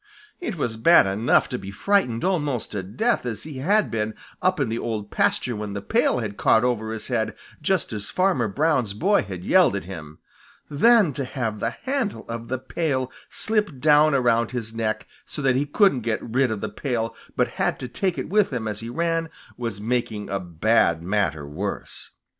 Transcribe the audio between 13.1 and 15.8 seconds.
slip down around his neck so that he